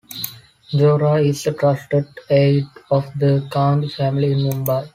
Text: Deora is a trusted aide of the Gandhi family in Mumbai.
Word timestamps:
Deora 0.73 1.21
is 1.23 1.45
a 1.45 1.51
trusted 1.53 2.07
aide 2.27 2.65
of 2.89 3.05
the 3.19 3.47
Gandhi 3.51 3.87
family 3.87 4.31
in 4.31 4.39
Mumbai. 4.39 4.89